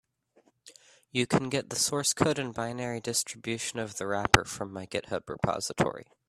You 1.11 1.27
can 1.27 1.47
get 1.49 1.69
the 1.69 1.75
source 1.75 2.11
code 2.11 2.39
and 2.39 2.55
binary 2.55 2.99
distribution 3.01 3.77
of 3.77 3.97
the 3.97 4.07
wrapper 4.07 4.45
from 4.45 4.73
my 4.73 4.87
GitHub 4.87 5.29
repository. 5.29 6.07